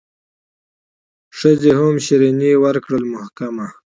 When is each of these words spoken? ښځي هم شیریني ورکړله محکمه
ښځي 1.37 1.71
هم 1.79 1.95
شیریني 2.05 2.51
ورکړله 2.63 3.07
محکمه 3.15 3.67